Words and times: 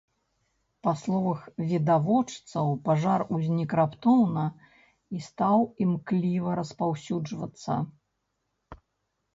Па 0.85 0.93
словах 1.01 1.43
відавочцаў, 1.71 2.73
пажар 2.87 3.25
узнік 3.35 3.71
раптоўна 3.81 4.45
і 5.17 5.23
стаў 5.27 5.59
імкліва 5.87 6.49
распаўсюджвацца. 6.63 7.73